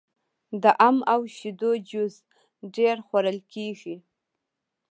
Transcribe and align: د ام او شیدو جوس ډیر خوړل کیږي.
د 0.63 0.65
ام 0.87 0.97
او 1.13 1.21
شیدو 1.35 1.71
جوس 1.89 2.15
ډیر 2.75 2.95
خوړل 3.07 3.37
کیږي. 3.53 3.95